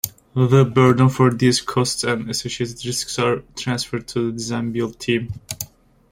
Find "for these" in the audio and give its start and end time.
1.09-1.61